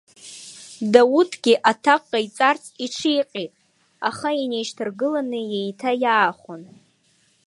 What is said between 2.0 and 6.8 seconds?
ҟаиҵарц иҽиҟьеит, аха инеишьҭаргыланы иеиҭа иаахон.